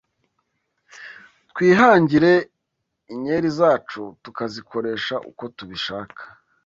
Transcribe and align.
Twihingira 1.49 2.31
inkeri 3.13 3.49
zacu, 3.57 4.01
tukazikoresha 4.23 5.15
uko 5.29 5.43
tubishaka. 5.55 6.21